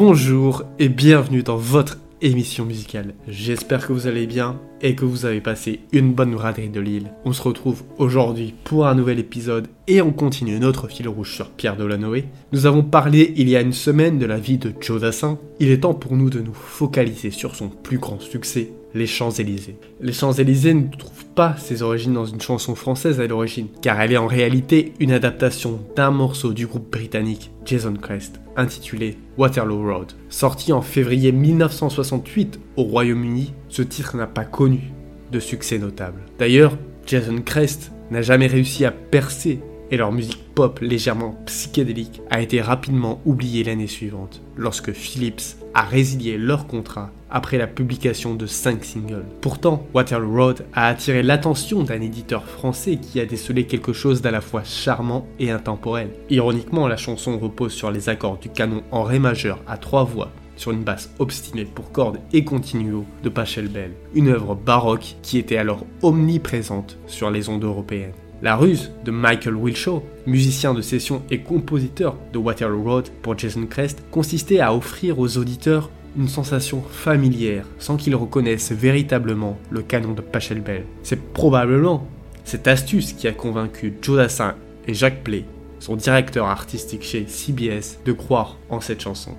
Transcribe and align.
Bonjour 0.00 0.62
et 0.78 0.88
bienvenue 0.88 1.42
dans 1.42 1.56
votre 1.56 1.98
émission 2.22 2.64
musicale. 2.64 3.14
J'espère 3.26 3.84
que 3.84 3.92
vous 3.92 4.06
allez 4.06 4.28
bien 4.28 4.60
et 4.80 4.94
que 4.94 5.04
vous 5.04 5.26
avez 5.26 5.40
passé 5.40 5.80
une 5.90 6.12
bonne 6.12 6.36
braderie 6.36 6.68
de 6.68 6.78
Lille. 6.78 7.10
On 7.24 7.32
se 7.32 7.42
retrouve 7.42 7.82
aujourd'hui 7.98 8.54
pour 8.62 8.86
un 8.86 8.94
nouvel 8.94 9.18
épisode 9.18 9.66
et 9.88 10.00
on 10.00 10.12
continue 10.12 10.60
notre 10.60 10.86
fil 10.86 11.08
rouge 11.08 11.34
sur 11.34 11.50
Pierre 11.50 11.76
Delanoë. 11.76 12.26
Nous 12.52 12.66
avons 12.66 12.84
parlé 12.84 13.34
il 13.36 13.48
y 13.48 13.56
a 13.56 13.60
une 13.60 13.72
semaine 13.72 14.20
de 14.20 14.26
la 14.26 14.38
vie 14.38 14.58
de 14.58 14.72
Joe 14.80 15.00
Dassin. 15.00 15.36
Il 15.58 15.68
est 15.72 15.80
temps 15.80 15.94
pour 15.94 16.14
nous 16.14 16.30
de 16.30 16.38
nous 16.38 16.54
focaliser 16.54 17.32
sur 17.32 17.56
son 17.56 17.68
plus 17.68 17.98
grand 17.98 18.20
succès, 18.20 18.70
les 18.94 19.08
Champs-Élysées. 19.08 19.78
Les 20.00 20.12
Champs-Élysées 20.12 20.74
ne 20.74 20.96
trouvent 20.96 21.26
pas 21.34 21.56
ses 21.56 21.82
origines 21.82 22.14
dans 22.14 22.24
une 22.24 22.40
chanson 22.40 22.76
française 22.76 23.20
à 23.20 23.26
l'origine, 23.26 23.66
car 23.82 24.00
elle 24.00 24.12
est 24.12 24.16
en 24.16 24.28
réalité 24.28 24.92
une 25.00 25.10
adaptation 25.10 25.80
d'un 25.96 26.12
morceau 26.12 26.52
du 26.52 26.68
groupe 26.68 26.88
britannique 26.88 27.50
Jason 27.64 27.94
Crest, 27.94 28.40
intitulé 28.58 29.16
Waterloo 29.38 29.82
Road. 29.82 30.12
Sorti 30.28 30.72
en 30.72 30.82
février 30.82 31.32
1968 31.32 32.60
au 32.76 32.82
Royaume-Uni, 32.82 33.54
ce 33.68 33.82
titre 33.82 34.16
n'a 34.16 34.26
pas 34.26 34.44
connu 34.44 34.92
de 35.32 35.40
succès 35.40 35.78
notable. 35.78 36.20
D'ailleurs, 36.38 36.76
Jason 37.06 37.40
Crest 37.44 37.92
n'a 38.10 38.22
jamais 38.22 38.46
réussi 38.46 38.84
à 38.84 38.90
percer 38.90 39.60
et 39.90 39.96
leur 39.96 40.12
musique 40.12 40.54
pop 40.54 40.80
légèrement 40.80 41.36
psychédélique 41.46 42.20
a 42.30 42.40
été 42.40 42.60
rapidement 42.60 43.20
oubliée 43.24 43.64
l'année 43.64 43.86
suivante, 43.86 44.42
lorsque 44.56 44.92
Philips 44.92 45.56
a 45.74 45.82
résilié 45.82 46.38
leur 46.38 46.66
contrat 46.66 47.10
après 47.30 47.58
la 47.58 47.66
publication 47.66 48.34
de 48.34 48.46
5 48.46 48.84
singles. 48.84 49.26
Pourtant, 49.40 49.86
Waterloo 49.94 50.32
Road 50.32 50.66
a 50.72 50.88
attiré 50.88 51.22
l'attention 51.22 51.82
d'un 51.82 52.00
éditeur 52.00 52.44
français 52.44 52.96
qui 52.96 53.20
a 53.20 53.26
décelé 53.26 53.64
quelque 53.64 53.92
chose 53.92 54.22
d'à 54.22 54.30
la 54.30 54.40
fois 54.40 54.64
charmant 54.64 55.26
et 55.38 55.50
intemporel. 55.50 56.10
Ironiquement, 56.30 56.88
la 56.88 56.96
chanson 56.96 57.38
repose 57.38 57.72
sur 57.72 57.90
les 57.90 58.08
accords 58.08 58.38
du 58.38 58.48
canon 58.48 58.82
en 58.90 59.02
ré 59.02 59.18
majeur 59.18 59.62
à 59.66 59.76
trois 59.76 60.04
voix 60.04 60.32
sur 60.56 60.72
une 60.72 60.82
basse 60.82 61.10
obstinée 61.18 61.64
pour 61.64 61.92
cordes 61.92 62.18
et 62.32 62.44
continuo 62.44 63.04
de 63.22 63.28
Pachelbel, 63.28 63.92
une 64.14 64.28
œuvre 64.28 64.54
baroque 64.54 65.16
qui 65.22 65.38
était 65.38 65.56
alors 65.56 65.86
omniprésente 66.02 66.98
sur 67.06 67.30
les 67.30 67.48
ondes 67.48 67.64
européennes. 67.64 68.12
La 68.40 68.54
ruse 68.54 68.92
de 69.04 69.10
Michael 69.10 69.56
Wilshaw, 69.56 70.04
musicien 70.26 70.72
de 70.72 70.80
session 70.80 71.22
et 71.28 71.40
compositeur 71.40 72.16
de 72.32 72.38
Waterloo 72.38 72.84
Road 72.84 73.08
pour 73.20 73.36
Jason 73.36 73.66
Crest, 73.66 74.04
consistait 74.12 74.60
à 74.60 74.72
offrir 74.72 75.18
aux 75.18 75.38
auditeurs 75.38 75.90
une 76.16 76.28
sensation 76.28 76.80
familière 76.82 77.64
sans 77.80 77.96
qu'ils 77.96 78.14
reconnaissent 78.14 78.70
véritablement 78.70 79.58
le 79.70 79.82
canon 79.82 80.12
de 80.12 80.20
Pachelbel. 80.20 80.84
C'est 81.02 81.20
probablement 81.32 82.06
cette 82.44 82.68
astuce 82.68 83.12
qui 83.12 83.26
a 83.26 83.32
convaincu 83.32 83.94
Joe 84.00 84.18
Dassin 84.18 84.54
et 84.86 84.94
Jacques 84.94 85.24
Play, 85.24 85.44
son 85.80 85.96
directeur 85.96 86.46
artistique 86.46 87.02
chez 87.02 87.26
CBS, 87.26 87.98
de 88.04 88.12
croire 88.12 88.56
en 88.70 88.80
cette 88.80 89.02
chanson. 89.02 89.32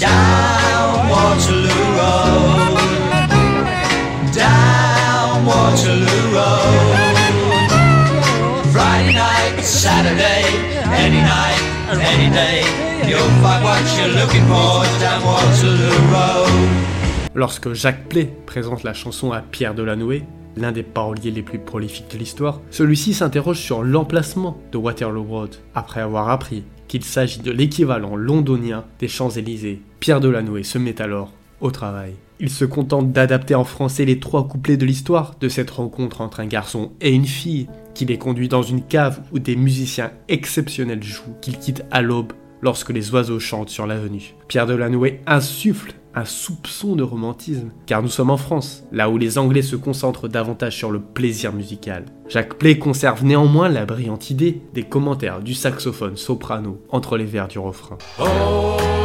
Down 0.00 1.10
Waterloo 1.10 1.68
Road, 1.98 2.78
down 4.32 5.44
Waterloo 5.44 6.32
Road. 6.32 6.96
Friday 8.72 9.12
night, 9.12 9.60
Saturday, 9.60 10.44
any 10.90 11.20
night, 11.20 11.60
any 12.00 12.30
day, 12.30 12.62
you'll 13.06 13.28
find 13.42 13.62
what 13.62 13.82
you're 13.98 14.08
looking 14.08 14.46
for 14.46 14.86
down 15.00 15.22
Waterloo 15.22 16.00
Road. 16.10 16.48
Lorsque 17.34 17.74
Jacques 17.74 18.08
Play 18.08 18.32
présente 18.46 18.84
la 18.84 18.94
chanson 18.94 19.32
à 19.32 19.42
Pierre 19.42 19.74
Delanoë, 19.74 20.22
l'un 20.56 20.72
des 20.72 20.82
paroliers 20.82 21.30
les 21.30 21.42
plus 21.42 21.58
prolifiques 21.58 22.10
de 22.10 22.16
l'histoire, 22.16 22.62
celui-ci 22.70 23.12
s'interroge 23.12 23.58
sur 23.58 23.82
l'emplacement 23.82 24.56
de 24.72 24.78
Waterloo 24.78 25.24
Road, 25.24 25.56
après 25.74 26.00
avoir 26.00 26.30
appris 26.30 26.64
qu'il 26.88 27.04
s'agit 27.04 27.40
de 27.40 27.52
l'équivalent 27.52 28.16
londonien 28.16 28.84
des 28.98 29.06
Champs-Élysées. 29.06 29.82
Pierre 30.00 30.20
Delanoë 30.20 30.64
se 30.64 30.78
met 30.78 31.02
alors 31.02 31.30
au 31.60 31.70
travail. 31.70 32.14
Il 32.40 32.48
se 32.48 32.64
contente 32.64 33.12
d'adapter 33.12 33.54
en 33.54 33.64
français 33.64 34.06
les 34.06 34.18
trois 34.18 34.48
couplets 34.48 34.78
de 34.78 34.86
l'histoire 34.86 35.34
de 35.38 35.48
cette 35.50 35.70
rencontre 35.70 36.22
entre 36.22 36.40
un 36.40 36.46
garçon 36.46 36.92
et 37.02 37.12
une 37.12 37.26
fille, 37.26 37.68
qui 37.92 38.06
les 38.06 38.16
conduit 38.16 38.48
dans 38.48 38.62
une 38.62 38.82
cave 38.82 39.20
où 39.30 39.38
des 39.38 39.56
musiciens 39.56 40.10
exceptionnels 40.28 41.02
jouent, 41.02 41.36
qu'il 41.42 41.58
quitte 41.58 41.84
à 41.90 42.00
l'aube 42.00 42.32
lorsque 42.62 42.88
les 42.88 43.12
oiseaux 43.12 43.40
chantent 43.40 43.68
sur 43.68 43.86
l'avenue. 43.86 44.34
Pierre 44.48 44.66
Delanoë 44.66 45.20
insuffle 45.26 45.92
un 46.14 46.24
soupçon 46.24 46.96
de 46.96 47.02
romantisme, 47.02 47.70
car 47.84 48.02
nous 48.02 48.08
sommes 48.08 48.30
en 48.30 48.38
France, 48.38 48.84
là 48.92 49.10
où 49.10 49.18
les 49.18 49.36
Anglais 49.36 49.60
se 49.60 49.76
concentrent 49.76 50.28
davantage 50.28 50.76
sur 50.76 50.90
le 50.90 51.00
plaisir 51.00 51.52
musical. 51.52 52.06
Jacques 52.26 52.54
Play 52.54 52.78
conserve 52.78 53.22
néanmoins 53.22 53.68
la 53.68 53.84
brillante 53.84 54.30
idée 54.30 54.62
des 54.72 54.82
commentaires 54.82 55.42
du 55.42 55.52
saxophone 55.52 56.16
soprano 56.16 56.80
entre 56.88 57.18
les 57.18 57.26
vers 57.26 57.48
du 57.48 57.58
refrain. 57.58 57.98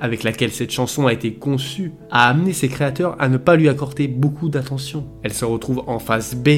avec 0.00 0.22
laquelle 0.22 0.52
cette 0.52 0.70
chanson 0.70 1.06
a 1.06 1.12
été 1.12 1.34
conçue 1.34 1.92
a 2.10 2.28
amené 2.28 2.52
ses 2.52 2.68
créateurs 2.68 3.16
à 3.18 3.28
ne 3.28 3.36
pas 3.36 3.56
lui 3.56 3.68
accorder 3.68 4.08
beaucoup 4.08 4.48
d'attention. 4.48 5.06
Elle 5.22 5.32
se 5.32 5.44
retrouve 5.44 5.82
en 5.86 5.98
face 5.98 6.34
B 6.34 6.48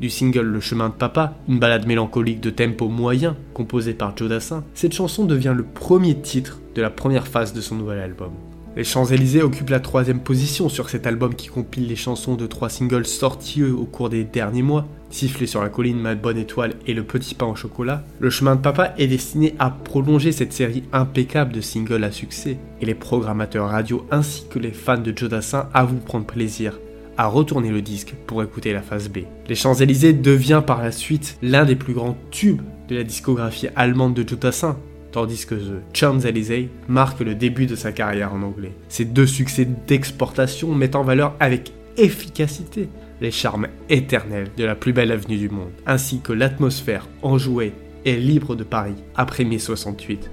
du 0.00 0.08
single 0.08 0.46
Le 0.46 0.60
chemin 0.60 0.88
de 0.88 0.94
papa, 0.94 1.36
une 1.48 1.58
balade 1.58 1.86
mélancolique 1.86 2.40
de 2.40 2.50
tempo 2.50 2.88
moyen 2.88 3.36
composée 3.52 3.94
par 3.94 4.16
Joe 4.16 4.30
Dassin. 4.30 4.64
Cette 4.74 4.94
chanson 4.94 5.26
devient 5.26 5.54
le 5.54 5.64
premier 5.64 6.18
titre 6.18 6.60
de 6.74 6.82
la 6.82 6.90
première 6.90 7.28
phase 7.28 7.52
de 7.52 7.60
son 7.60 7.76
nouvel 7.76 7.98
album. 7.98 8.32
Les 8.76 8.84
Champs-Élysées 8.84 9.42
occupent 9.42 9.70
la 9.70 9.80
troisième 9.80 10.20
position 10.20 10.68
sur 10.68 10.90
cet 10.90 11.06
album 11.06 11.34
qui 11.34 11.48
compile 11.48 11.88
les 11.88 11.96
chansons 11.96 12.36
de 12.36 12.46
trois 12.46 12.68
singles 12.68 13.04
sortis 13.04 13.64
au 13.64 13.84
cours 13.84 14.10
des 14.10 14.24
derniers 14.24 14.62
mois, 14.62 14.86
Siffler 15.10 15.48
sur 15.48 15.60
la 15.60 15.68
colline, 15.68 15.98
Ma 15.98 16.14
bonne 16.14 16.38
étoile 16.38 16.74
et 16.86 16.94
Le 16.94 17.02
petit 17.02 17.34
pain 17.34 17.46
au 17.46 17.56
chocolat. 17.56 18.04
Le 18.20 18.30
chemin 18.30 18.54
de 18.54 18.60
papa 18.60 18.94
est 18.96 19.08
destiné 19.08 19.54
à 19.58 19.70
prolonger 19.70 20.30
cette 20.30 20.52
série 20.52 20.84
impeccable 20.92 21.52
de 21.52 21.60
singles 21.60 22.04
à 22.04 22.12
succès, 22.12 22.58
et 22.80 22.86
les 22.86 22.94
programmateurs 22.94 23.68
radio 23.68 24.06
ainsi 24.12 24.44
que 24.48 24.60
les 24.60 24.70
fans 24.70 24.98
de 24.98 25.12
Joe 25.16 25.30
Dassin 25.30 25.68
avouent 25.74 25.96
prendre 25.96 26.26
plaisir 26.26 26.78
à 27.16 27.26
retourner 27.26 27.70
le 27.70 27.82
disque 27.82 28.14
pour 28.26 28.42
écouter 28.42 28.72
la 28.72 28.82
phase 28.82 29.08
B. 29.08 29.18
Les 29.48 29.56
Champs-Élysées 29.56 30.12
devient 30.12 30.62
par 30.64 30.80
la 30.80 30.92
suite 30.92 31.38
l'un 31.42 31.64
des 31.64 31.76
plus 31.76 31.92
grands 31.92 32.16
tubes 32.30 32.62
de 32.88 32.96
la 32.96 33.02
discographie 33.02 33.68
allemande 33.74 34.14
de 34.14 34.26
Joe 34.26 34.38
Dassin, 34.38 34.78
tandis 35.12 35.46
que 35.46 35.54
The 35.54 35.82
Champs-Élysées 35.92 36.70
marque 36.88 37.20
le 37.20 37.34
début 37.34 37.66
de 37.66 37.76
sa 37.76 37.92
carrière 37.92 38.34
en 38.34 38.42
anglais. 38.42 38.72
Ces 38.88 39.04
deux 39.04 39.26
succès 39.26 39.66
d'exportation 39.86 40.74
mettent 40.74 40.96
en 40.96 41.02
valeur 41.02 41.34
avec 41.40 41.72
efficacité 41.96 42.88
les 43.20 43.30
charmes 43.30 43.68
éternels 43.88 44.48
de 44.56 44.64
la 44.64 44.74
plus 44.74 44.92
belle 44.92 45.12
avenue 45.12 45.36
du 45.36 45.50
monde, 45.50 45.72
ainsi 45.86 46.20
que 46.20 46.32
l'atmosphère 46.32 47.06
enjouée 47.22 47.72
et 48.04 48.16
libre 48.16 48.56
de 48.56 48.64
Paris 48.64 48.94
après 49.14 49.44
mai 49.44 49.58
68. 49.58 50.30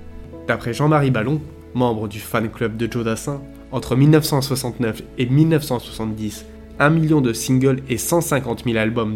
D'après 0.47 0.73
Jean-Marie 0.73 1.11
Ballon, 1.11 1.41
membre 1.73 2.07
du 2.07 2.19
fan 2.19 2.49
club 2.49 2.77
de 2.77 2.89
Joe 2.89 3.03
Dassin, 3.03 3.41
entre 3.71 3.95
1969 3.95 5.03
et 5.17 5.25
1970, 5.25 6.45
un 6.79 6.89
million 6.89 7.21
de 7.21 7.33
singles 7.33 7.81
et 7.89 7.97
150 7.97 8.63
000 8.63 8.77
albums 8.77 9.15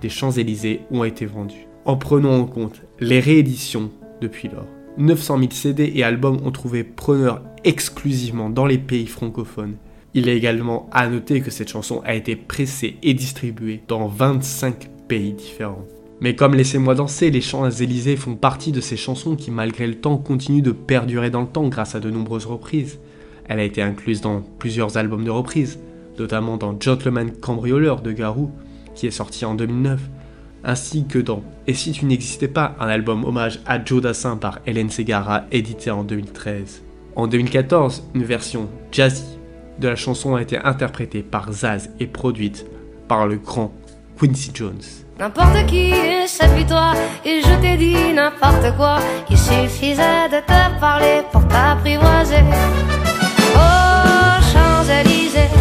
des 0.00 0.08
Champs-Élysées 0.08 0.82
ont 0.90 1.04
été 1.04 1.26
vendus. 1.26 1.66
En 1.84 1.96
prenant 1.96 2.38
en 2.38 2.44
compte 2.44 2.82
les 3.00 3.18
rééditions 3.18 3.90
depuis 4.20 4.48
lors, 4.48 4.66
900 4.96 5.38
000 5.38 5.50
CD 5.52 5.92
et 5.94 6.02
albums 6.02 6.40
ont 6.44 6.50
trouvé 6.50 6.84
preneur 6.84 7.42
exclusivement 7.64 8.50
dans 8.50 8.66
les 8.66 8.78
pays 8.78 9.06
francophones. 9.06 9.76
Il 10.14 10.28
est 10.28 10.36
également 10.36 10.88
à 10.90 11.08
noter 11.08 11.40
que 11.40 11.50
cette 11.50 11.68
chanson 11.68 12.02
a 12.04 12.14
été 12.14 12.34
pressée 12.34 12.96
et 13.02 13.14
distribuée 13.14 13.82
dans 13.86 14.08
25 14.08 14.88
pays 15.06 15.32
différents. 15.32 15.84
Mais 16.20 16.34
comme 16.34 16.54
Laissez-moi 16.54 16.94
danser, 16.94 17.30
les 17.30 17.40
Champs-Élysées 17.40 18.16
font 18.16 18.34
partie 18.34 18.72
de 18.72 18.80
ces 18.80 18.96
chansons 18.96 19.36
qui, 19.36 19.50
malgré 19.50 19.86
le 19.86 19.94
temps, 19.94 20.16
continuent 20.16 20.62
de 20.62 20.72
perdurer 20.72 21.30
dans 21.30 21.42
le 21.42 21.46
temps 21.46 21.68
grâce 21.68 21.94
à 21.94 22.00
de 22.00 22.10
nombreuses 22.10 22.46
reprises. 22.46 22.98
Elle 23.48 23.60
a 23.60 23.64
été 23.64 23.82
incluse 23.82 24.20
dans 24.20 24.42
plusieurs 24.58 24.96
albums 24.96 25.24
de 25.24 25.30
reprises, 25.30 25.78
notamment 26.18 26.56
dans 26.56 26.78
Gentleman 26.78 27.30
Cambrioleur 27.30 28.00
de 28.00 28.10
Garou, 28.10 28.50
qui 28.96 29.06
est 29.06 29.12
sorti 29.12 29.44
en 29.44 29.54
2009, 29.54 30.00
ainsi 30.64 31.06
que 31.06 31.18
dans 31.18 31.42
Et 31.66 31.74
si 31.74 31.92
tu 31.92 32.04
n'existais 32.06 32.48
pas, 32.48 32.74
un 32.80 32.88
album 32.88 33.24
hommage 33.24 33.60
à 33.66 33.82
Joe 33.84 34.02
Dassin 34.02 34.36
par 34.36 34.58
Hélène 34.66 34.90
Segarra, 34.90 35.44
édité 35.52 35.90
en 35.90 36.04
2013. 36.04 36.82
En 37.16 37.26
2014, 37.26 38.04
une 38.14 38.24
version 38.24 38.68
jazzy 38.92 39.38
de 39.78 39.88
la 39.88 39.96
chanson 39.96 40.34
a 40.34 40.42
été 40.42 40.58
interprétée 40.58 41.22
par 41.22 41.52
Zaz 41.52 41.90
et 42.00 42.06
produite 42.06 42.66
par 43.06 43.26
le 43.26 43.36
grand 43.36 43.72
Quincy 44.18 44.50
Jones. 44.54 44.80
Oh, 53.56 54.40
Champs-Élysées. 54.52 55.57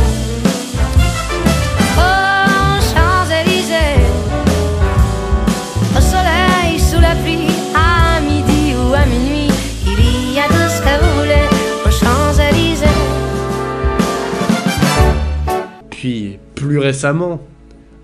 Récemment, 16.88 17.42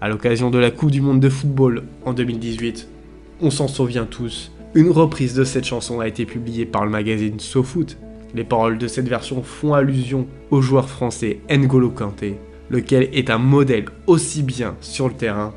à 0.01 0.09
l'occasion 0.09 0.50
de 0.50 0.57
la 0.57 0.69
Coupe 0.69 0.91
du 0.91 1.00
Monde 1.00 1.21
de 1.21 1.30
football 1.30 1.83
en 2.03 2.12
2018, 2.12 2.89
on 3.39 3.50
s'en 3.50 3.69
souvient 3.69 4.03
tous, 4.03 4.51
une 4.75 4.89
reprise 4.89 5.35
de 5.35 5.45
cette 5.45 5.63
chanson 5.63 6.01
a 6.01 6.07
été 6.09 6.25
publiée 6.25 6.65
par 6.65 6.83
le 6.83 6.91
magazine 6.91 7.39
SoFoot. 7.39 7.97
Les 8.35 8.44
paroles 8.44 8.77
de 8.77 8.89
cette 8.89 9.07
version 9.07 9.41
font 9.41 9.74
allusion 9.74 10.27
au 10.51 10.62
joueur 10.62 10.89
français 10.89 11.39
N'Golo 11.50 11.91
Kanté, 11.91 12.35
lequel 12.69 13.07
est 13.13 13.30
un 13.30 13.38
modèle 13.38 13.85
aussi 14.06 14.44
bien 14.44 14.75
sur 14.81 15.07
le 15.07 15.13
terrain 15.13 15.53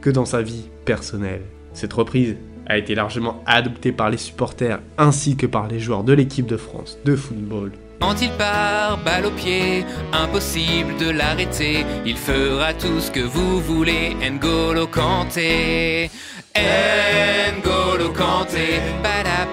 que 0.00 0.10
dans 0.10 0.24
sa 0.24 0.42
vie 0.42 0.68
personnelle. 0.84 1.42
Cette 1.72 1.92
reprise 1.92 2.34
a 2.66 2.78
été 2.78 2.96
largement 2.96 3.44
adoptée 3.46 3.92
par 3.92 4.10
les 4.10 4.16
supporters 4.16 4.80
ainsi 4.98 5.36
que 5.36 5.46
par 5.46 5.68
les 5.68 5.78
joueurs 5.78 6.02
de 6.02 6.14
l'équipe 6.14 6.46
de 6.46 6.56
France 6.56 6.98
de 7.04 7.14
football. 7.14 7.70
Quand 8.00 8.20
il 8.20 8.30
part, 8.32 8.98
balle 9.04 9.26
au 9.26 9.30
pied, 9.30 9.84
impossible 10.12 10.96
de 10.98 11.10
l'arrêter. 11.10 11.84
Il 12.04 12.16
fera 12.16 12.72
tout 12.74 13.00
ce 13.00 13.10
que 13.10 13.20
vous 13.20 13.60
voulez. 13.60 14.14
N'Golo 14.14 14.86
Kanté, 14.86 16.10
N'Golo 16.54 18.10
Kanté, 18.10 18.80
bada. 19.02 19.46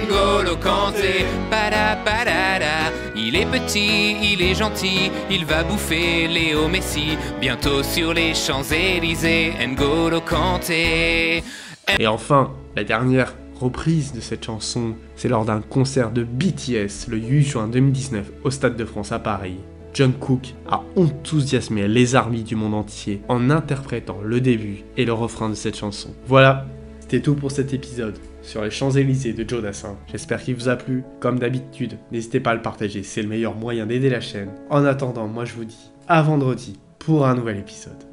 N'Golo 0.00 0.56
Kanté, 0.56 1.26
bada. 1.50 1.96
Il 3.16 3.34
est 3.34 3.46
petit, 3.46 4.16
il 4.32 4.40
est 4.40 4.54
gentil, 4.54 5.10
il 5.30 5.44
va 5.44 5.64
bouffer 5.64 6.28
Léo 6.28 6.68
Messi. 6.68 7.18
Bientôt 7.40 7.82
sur 7.82 8.14
les 8.14 8.34
Champs-Élysées, 8.34 9.54
N'Golo 9.66 10.20
Kanté. 10.20 11.42
Et 11.98 12.06
enfin, 12.06 12.52
la 12.76 12.84
dernière 12.84 13.32
reprise 13.58 14.12
de 14.12 14.20
cette 14.20 14.44
chanson, 14.44 14.94
c'est 15.14 15.28
lors 15.28 15.44
d'un 15.44 15.60
concert 15.60 16.10
de 16.10 16.24
BTS 16.24 17.08
le 17.08 17.18
8 17.18 17.42
juin 17.42 17.68
2019 17.68 18.30
au 18.44 18.50
Stade 18.50 18.76
de 18.76 18.84
France 18.84 19.12
à 19.12 19.18
Paris. 19.18 19.58
John 19.94 20.12
Cook 20.12 20.54
a 20.68 20.82
enthousiasmé 20.96 21.88
les 21.88 22.14
armies 22.14 22.42
du 22.42 22.54
monde 22.54 22.74
entier 22.74 23.22
en 23.28 23.48
interprétant 23.48 24.18
le 24.22 24.40
début 24.42 24.84
et 24.98 25.06
le 25.06 25.14
refrain 25.14 25.48
de 25.48 25.54
cette 25.54 25.76
chanson. 25.76 26.10
Voilà, 26.26 26.66
c'était 27.00 27.20
tout 27.20 27.34
pour 27.34 27.50
cet 27.50 27.72
épisode 27.72 28.18
sur 28.42 28.62
les 28.62 28.70
Champs-Élysées 28.70 29.32
de 29.32 29.48
Joe 29.48 29.62
Dassin. 29.62 29.96
J'espère 30.10 30.42
qu'il 30.42 30.54
vous 30.54 30.68
a 30.68 30.76
plu. 30.76 31.02
Comme 31.18 31.38
d'habitude, 31.38 31.98
n'hésitez 32.12 32.40
pas 32.40 32.50
à 32.50 32.54
le 32.54 32.62
partager, 32.62 33.02
c'est 33.02 33.22
le 33.22 33.28
meilleur 33.28 33.56
moyen 33.56 33.86
d'aider 33.86 34.10
la 34.10 34.20
chaîne. 34.20 34.50
En 34.70 34.84
attendant, 34.84 35.28
moi 35.28 35.46
je 35.46 35.54
vous 35.54 35.64
dis 35.64 35.90
à 36.08 36.20
vendredi 36.20 36.78
pour 36.98 37.26
un 37.26 37.34
nouvel 37.34 37.56
épisode. 37.56 38.04